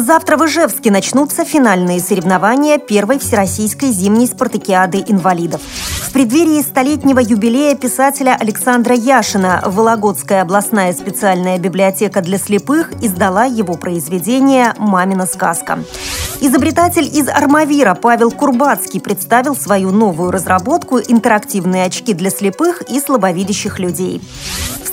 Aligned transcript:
Завтра 0.00 0.36
в 0.36 0.46
Ижевске 0.46 0.92
начнутся 0.92 1.44
финальные 1.44 1.98
соревнования 1.98 2.78
первой 2.78 3.18
всероссийской 3.18 3.90
зимней 3.90 4.28
спартакиады 4.28 5.02
инвалидов. 5.08 5.60
В 5.60 6.12
преддверии 6.12 6.62
столетнего 6.62 7.18
юбилея 7.18 7.74
писателя 7.74 8.36
Александра 8.38 8.94
Яшина 8.94 9.60
Вологодская 9.66 10.42
областная 10.42 10.92
специальная 10.92 11.58
библиотека 11.58 12.22
для 12.22 12.38
слепых 12.38 12.92
издала 13.02 13.44
его 13.46 13.74
произведение 13.74 14.72
«Мамина 14.78 15.26
сказка». 15.26 15.80
Изобретатель 16.40 17.06
из 17.12 17.28
Армавира 17.28 17.94
Павел 17.94 18.30
Курбацкий 18.30 19.00
представил 19.00 19.56
свою 19.56 19.90
новую 19.90 20.30
разработку 20.30 21.00
«Интерактивные 21.00 21.84
очки 21.84 22.14
для 22.14 22.30
слепых 22.30 22.82
и 22.82 23.00
слабовидящих 23.00 23.80
людей». 23.80 24.22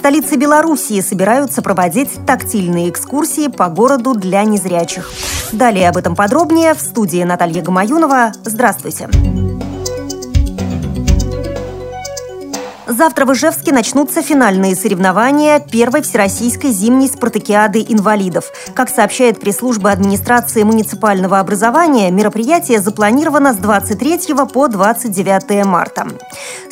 Столице 0.05 0.35
Белоруссии 0.35 1.01
собираются 1.01 1.63
проводить 1.63 2.11
тактильные 2.27 2.91
экскурсии 2.91 3.47
по 3.47 3.69
городу 3.69 4.13
для 4.13 4.43
незрячих. 4.43 5.09
Далее 5.51 5.89
об 5.89 5.97
этом 5.97 6.15
подробнее 6.15 6.75
в 6.75 6.79
студии 6.79 7.23
Наталья 7.23 7.63
Гамаюнова. 7.63 8.33
Здравствуйте. 8.43 9.09
Здравствуйте. 9.11 9.54
Завтра 12.97 13.25
в 13.25 13.33
Ижевске 13.33 13.73
начнутся 13.73 14.21
финальные 14.21 14.73
соревнования 14.73 15.59
первой 15.59 16.01
всероссийской 16.01 16.71
зимней 16.71 17.09
спартакиады 17.09 17.85
инвалидов. 17.89 18.45
Как 18.73 18.87
сообщает 18.87 19.37
пресс-служба 19.37 19.91
администрации 19.91 20.63
муниципального 20.63 21.39
образования, 21.39 22.09
мероприятие 22.09 22.79
запланировано 22.79 23.53
с 23.53 23.57
23 23.57 24.33
по 24.53 24.69
29 24.69 25.65
марта. 25.65 26.07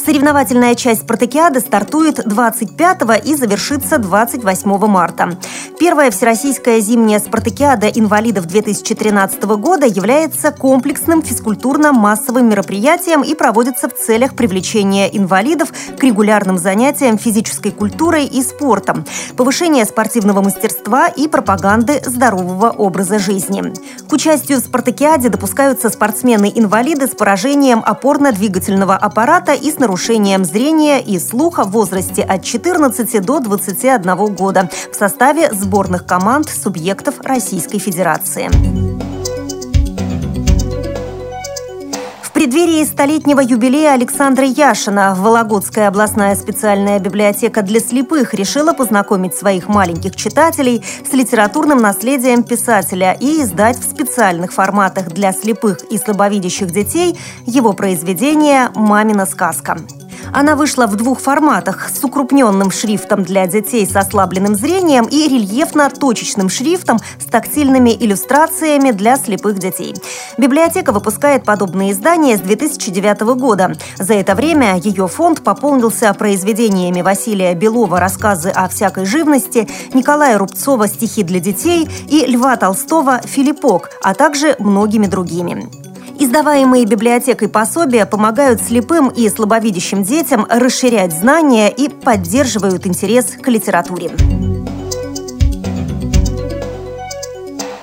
Соревновательная 0.05 0.75
часть 0.75 1.01
спартакиады 1.01 1.59
стартует 1.59 2.21
25 2.25 3.25
и 3.25 3.35
завершится 3.35 3.97
28 3.97 4.87
марта. 4.87 5.37
Первая 5.77 6.11
всероссийская 6.11 6.79
зимняя 6.79 7.19
спартакиада 7.19 7.87
инвалидов 7.87 8.45
2013 8.45 9.43
года 9.43 9.85
является 9.85 10.51
комплексным 10.51 11.21
физкультурно-массовым 11.21 12.49
мероприятием 12.49 13.23
и 13.23 13.35
проводится 13.35 13.89
в 13.89 13.93
целях 13.93 14.35
привлечения 14.35 15.07
инвалидов 15.07 15.69
к 15.97 16.03
регулярным 16.13 16.59
занятиям 16.59 17.17
физической 17.17 17.71
культурой 17.71 18.25
и 18.27 18.43
спортом, 18.43 19.03
повышения 19.35 19.83
спортивного 19.83 20.41
мастерства 20.41 21.07
и 21.07 21.27
пропаганды 21.27 22.01
здорового 22.05 22.69
образа 22.69 23.17
жизни. 23.17 23.63
К 24.07 24.13
участию 24.13 24.59
в 24.59 24.61
спартакиаде 24.61 25.29
допускаются 25.29 25.89
спортсмены-инвалиды 25.89 27.07
с 27.07 27.15
поражением 27.15 27.83
опорно-двигательного 27.83 28.95
аппарата 28.95 29.53
и 29.53 29.71
с 29.71 29.79
нарушением 29.79 30.45
зрения 30.45 31.01
и 31.01 31.17
слуха 31.17 31.63
в 31.63 31.71
возрасте 31.71 32.21
от 32.21 32.43
14 32.43 33.25
до 33.25 33.39
21 33.39 34.35
года 34.35 34.69
в 34.91 34.95
составе 34.95 35.51
сборных 35.51 36.05
команд 36.05 36.47
субъектов 36.47 37.15
Российской 37.21 37.79
Федерации. 37.79 38.51
Преддверии 42.43 42.83
столетнего 42.83 43.39
юбилея 43.39 43.93
Александра 43.93 44.45
Яшина 44.45 45.15
Вологодская 45.17 45.87
областная 45.87 46.35
специальная 46.35 46.99
библиотека 46.99 47.61
для 47.61 47.79
слепых 47.79 48.33
решила 48.33 48.73
познакомить 48.73 49.33
своих 49.33 49.69
маленьких 49.69 50.13
читателей 50.17 50.83
с 51.09 51.13
литературным 51.13 51.77
наследием 51.77 52.43
писателя 52.43 53.15
и 53.17 53.43
издать 53.43 53.79
в 53.79 53.89
специальных 53.89 54.51
форматах 54.51 55.07
для 55.13 55.31
слепых 55.31 55.85
и 55.89 55.97
слабовидящих 55.97 56.69
детей 56.69 57.17
его 57.45 57.71
произведение 57.71 58.71
«Мамина 58.75 59.25
сказка». 59.25 59.77
Она 60.31 60.55
вышла 60.55 60.87
в 60.87 60.95
двух 60.95 61.19
форматах– 61.19 61.89
с 61.93 62.03
укрупненным 62.03 62.71
шрифтом 62.71 63.23
для 63.23 63.47
детей 63.47 63.85
с 63.85 63.95
ослабленным 63.95 64.55
зрением 64.55 65.05
и 65.05 65.27
рельефно-точечным 65.27 66.49
шрифтом 66.49 66.99
с 67.19 67.25
тактильными 67.25 67.91
иллюстрациями 67.91 68.91
для 68.91 69.17
слепых 69.17 69.59
детей. 69.59 69.95
Библиотека 70.37 70.91
выпускает 70.91 71.43
подобные 71.43 71.91
издания 71.91 72.37
с 72.37 72.41
2009 72.41 73.21
года. 73.35 73.75
За 73.97 74.13
это 74.13 74.35
время 74.35 74.77
ее 74.77 75.07
фонд 75.07 75.43
пополнился 75.43 76.13
произведениями 76.13 77.01
Василия 77.01 77.53
Белова 77.53 77.99
«Рассказы 77.99 78.49
о 78.49 78.67
всякой 78.67 79.05
живности», 79.05 79.67
Николая 79.93 80.37
Рубцова 80.37 80.87
«Стихи 80.87 81.23
для 81.23 81.39
детей» 81.39 81.89
и 82.07 82.25
Льва 82.25 82.55
Толстого 82.55 83.21
«Филиппок», 83.23 83.91
а 84.01 84.13
также 84.13 84.55
многими 84.59 85.07
другими. 85.07 85.82
Издаваемые 86.23 86.85
библиотекой 86.85 87.49
пособия 87.49 88.05
помогают 88.05 88.61
слепым 88.61 89.09
и 89.09 89.27
слабовидящим 89.27 90.03
детям 90.03 90.47
расширять 90.49 91.11
знания 91.11 91.69
и 91.69 91.89
поддерживают 91.89 92.87
интерес 92.87 93.25
к 93.41 93.45
литературе. 93.49 94.09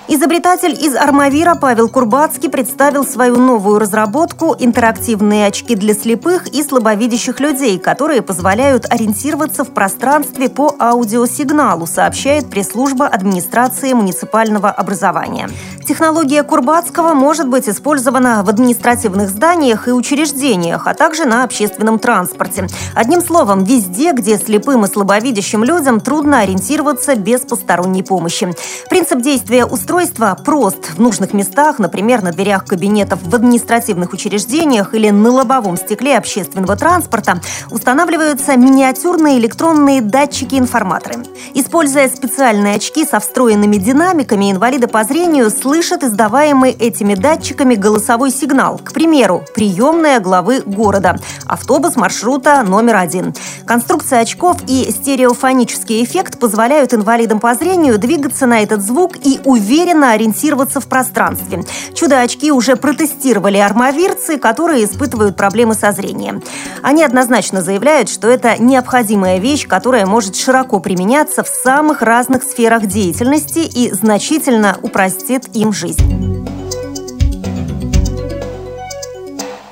Изобретатель 0.09 0.73
из 0.73 0.97
Армавира 0.97 1.55
Павел 1.55 1.89
Курбацкий 1.89 2.49
представил 2.49 3.05
свою 3.05 3.37
новую 3.37 3.79
разработку 3.79 4.57
«Интерактивные 4.59 5.47
очки 5.47 5.75
для 5.77 5.95
слепых 5.95 6.49
и 6.49 6.63
слабовидящих 6.63 7.41
людей», 7.41 7.79
которые 7.79 8.23
позволяют 8.23 8.87
ориентироваться 8.91 9.65
в 9.65 9.71
пространстве 9.71 10.49
по 10.49 10.75
аудиосигналу, 10.79 11.87
сообщает 11.87 12.51
пресс-служба 12.51 13.07
администрации 13.07 13.93
муниципального 13.93 14.71
образования. 14.71 15.49
Технология 15.91 16.45
Курбацкого 16.45 17.15
может 17.15 17.49
быть 17.49 17.69
использована 17.69 18.45
в 18.45 18.49
административных 18.49 19.29
зданиях 19.29 19.89
и 19.89 19.91
учреждениях, 19.91 20.87
а 20.87 20.95
также 20.95 21.25
на 21.25 21.43
общественном 21.43 21.99
транспорте. 21.99 22.69
Одним 22.95 23.21
словом, 23.21 23.65
везде, 23.65 24.13
где 24.13 24.39
слепым 24.39 24.85
и 24.85 24.89
слабовидящим 24.89 25.65
людям 25.65 26.01
трудно 26.01 26.43
ориентироваться 26.43 27.17
без 27.17 27.41
посторонней 27.41 28.05
помощи. 28.05 28.55
Принцип 28.89 29.21
действия 29.21 29.65
устройства 29.65 30.39
прост. 30.45 30.93
В 30.95 31.01
нужных 31.01 31.33
местах, 31.33 31.81
например, 31.81 32.23
на 32.23 32.31
дверях 32.31 32.67
кабинетов 32.67 33.19
в 33.25 33.35
административных 33.35 34.13
учреждениях 34.13 34.95
или 34.95 35.11
на 35.11 35.33
лобовом 35.33 35.77
стекле 35.77 36.17
общественного 36.17 36.77
транспорта, 36.77 37.41
устанавливаются 37.73 38.57
миниатюрные 38.57 39.41
электронные 39.41 40.03
датчики-информаторы. 40.03 41.25
Используя 41.55 42.09
специальные 42.09 42.77
очки 42.77 43.05
со 43.05 43.19
встроенными 43.19 43.75
динамиками, 43.75 44.53
инвалиды 44.53 44.87
по 44.87 45.03
зрению 45.03 45.51
слышат 45.51 45.80
слышат 45.81 46.05
издаваемый 46.05 46.73
этими 46.73 47.15
датчиками 47.15 47.75
голосовой 47.75 48.31
сигнал. 48.31 48.79
К 48.85 48.93
примеру, 48.93 49.43
приемная 49.55 50.21
главы 50.21 50.61
города, 50.61 51.17
автобус 51.47 51.97
маршрута 51.97 52.63
номер 52.63 52.97
один. 52.97 53.33
Конструкция 53.65 54.21
очков 54.21 54.59
и 54.67 54.91
стереофонический 54.91 56.05
эффект 56.05 56.39
позволяют 56.39 56.93
инвалидам 56.93 57.41
по 57.41 57.55
зрению 57.55 57.99
двигаться 57.99 58.45
на 58.45 58.63
этот 58.63 58.83
звук 58.83 59.17
и 59.25 59.41
уверенно 59.47 60.13
ориентироваться 60.13 60.81
в 60.81 60.87
пространстве. 60.87 61.65
Чудо-очки 61.95 62.53
уже 62.53 62.77
протестировали 62.77 63.57
армавирцы, 63.57 64.37
которые 64.37 64.85
испытывают 64.85 65.35
проблемы 65.35 65.73
со 65.73 65.93
зрением. 65.93 66.43
Они 66.83 67.03
однозначно 67.03 67.63
заявляют, 67.63 68.11
что 68.11 68.29
это 68.29 68.63
необходимая 68.63 69.39
вещь, 69.39 69.67
которая 69.67 70.05
может 70.05 70.37
широко 70.37 70.79
применяться 70.79 71.43
в 71.43 71.49
самых 71.49 72.03
разных 72.03 72.43
сферах 72.43 72.85
деятельности 72.85 73.61
и 73.61 73.91
значительно 73.93 74.77
упростит 74.83 75.49
им 75.55 75.70
им 75.71 75.73
жизнь. 75.73 76.47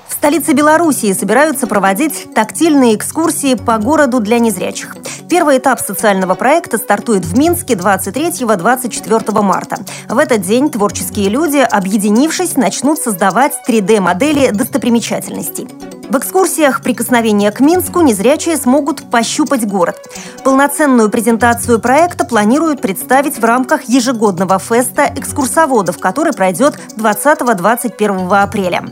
В 0.09 0.15
столице 0.15 0.53
Белоруссии 0.53 1.13
собираются 1.13 1.67
проводить 1.67 2.35
тактильные 2.35 2.97
экскурсии 2.97 3.55
по 3.55 3.79
городу 3.79 4.21
для 4.21 4.39
незрячих. 4.39 4.97
Первый 5.29 5.59
этап 5.59 5.81
социального 5.81 6.35
проекта 6.35 6.79
стартует 6.79 7.25
в 7.25 7.39
Минске 7.39 7.75
23-24 7.75 9.43
марта. 9.43 9.77
В 10.09 10.19
этот 10.19 10.43
день 10.43 10.71
творческие 10.71 11.29
люди, 11.29 11.59
объединившись, 11.59 12.57
начнут 12.57 12.99
создавать 12.99 13.53
3D-модели 13.69 14.51
достопримечательностей. 14.51 15.69
В 16.11 16.17
экскурсиях 16.17 16.81
«Прикосновение 16.83 17.51
к 17.51 17.61
Минску» 17.61 18.01
незрячие 18.01 18.57
смогут 18.57 19.11
пощупать 19.11 19.67
город. 19.67 20.01
Полноценную 20.43 21.11
презентацию 21.11 21.79
проекта 21.81 22.25
планируют 22.25 22.81
представить 22.81 23.39
в 23.39 23.45
рамках 23.45 23.85
ежегодного 23.85 24.59
феста 24.59 25.13
экскурсоводов, 25.15 25.99
который 25.99 26.33
пройдет 26.33 26.79
20-21 26.97 28.43
апреля. 28.43 28.85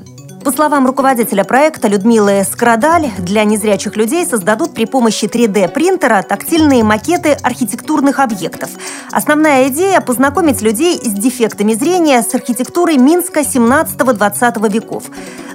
По 0.47 0.53
словам 0.53 0.87
руководителя 0.87 1.43
проекта 1.43 1.89
Людмилы 1.89 2.45
Скрадаль, 2.49 3.11
для 3.19 3.43
незрячих 3.43 3.97
людей 3.97 4.25
создадут 4.25 4.75
при 4.75 4.85
помощи 4.85 5.25
3D-принтера 5.25 6.23
тактильные 6.23 6.85
макеты 6.85 7.33
архитектурных 7.43 8.21
объектов. 8.21 8.71
Основная 9.11 9.67
идея– 9.71 10.01
познакомить 10.07 10.63
людей 10.63 11.01
с 11.03 11.09
дефектами 11.09 11.75
зрения 11.75 12.23
с 12.23 12.33
архитектурой 12.33 12.97
Минска 12.97 13.41
17-20 13.41 14.71
веков. 14.71 15.11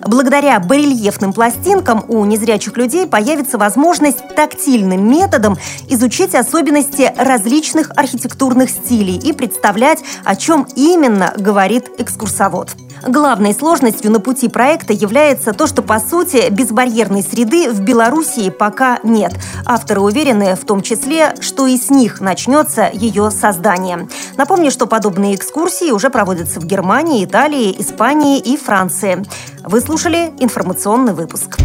Благодаря 0.06 0.60
барельефным 0.60 1.32
пластинкам 1.32 2.04
у 2.10 2.26
незрячих 2.26 2.76
людей 2.76 3.08
появится 3.08 3.58
возможность 3.58 4.36
тактильным 4.36 5.10
методом 5.10 5.58
изучить 5.88 6.36
особенности 6.36 7.14
различных 7.16 7.92
архитектурных 7.96 8.70
стилей 8.70 9.16
и 9.16 9.32
представлять, 9.32 10.04
о 10.26 10.36
чем 10.36 10.68
именно 10.76 11.34
говорит 11.38 11.90
экскурсовод. 11.98 12.72
Главной 13.04 13.54
сложностью 13.54 14.12
на 14.12 14.20
пути 14.20 14.48
проекта 14.48 14.94
является 14.94 15.54
то, 15.54 15.68
что, 15.68 15.82
по 15.82 16.00
сути, 16.00 16.50
безбарьерной 16.52 17.24
среды 17.24 17.72
в 17.72 17.82
Белоруссии 17.82 18.50
пока 18.50 19.00
нет. 19.04 19.34
Авторы 19.66 20.02
уверены 20.02 20.56
в 20.56 20.66
том 20.66 20.82
числе, 20.82 21.36
что 21.40 21.68
и 21.68 21.78
с 21.78 21.90
них 21.90 22.22
начнется 22.22 22.90
ее 22.92 23.32
создание. 23.32 24.08
Напомню, 24.38 24.72
что 24.72 24.86
подобные 24.86 25.36
экскурсии 25.36 25.92
уже 25.92 26.10
проводятся 26.10 26.60
в 26.60 26.66
Германии, 26.66 27.26
Италии, 27.26 27.76
Испании 27.80 28.40
и 28.40 28.58
Франции. 28.58 29.24
Вы 29.64 29.82
слушали 29.82 30.32
информационный 30.40 31.14
выпуск. 31.14 31.58